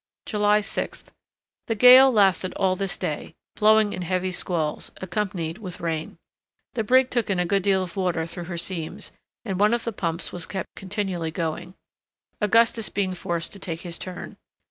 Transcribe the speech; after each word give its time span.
July 0.25 0.61
6th. 0.61 1.09
The 1.67 1.75
gale 1.75 2.11
lasted 2.11 2.55
all 2.55 2.75
this 2.75 2.97
day, 2.97 3.35
blowing 3.55 3.93
in 3.93 4.01
heavy 4.01 4.31
squalls, 4.31 4.89
accompanied 4.97 5.59
with 5.59 5.79
rain. 5.79 6.17
The 6.73 6.83
brig 6.83 7.11
took 7.11 7.29
in 7.29 7.37
a 7.37 7.45
good 7.45 7.61
deal 7.61 7.83
of 7.83 7.95
water 7.95 8.25
through 8.25 8.45
her 8.45 8.57
seams, 8.57 9.11
and 9.45 9.59
one 9.59 9.75
of 9.75 9.83
the 9.83 9.93
pumps 9.93 10.31
was 10.31 10.47
kept 10.47 10.73
continually 10.73 11.29
going, 11.29 11.75
Augustus 12.41 12.89
being 12.89 13.13
forced 13.13 13.53
to 13.53 13.59
take 13.59 13.81
his 13.81 13.99
turn. 13.99 14.37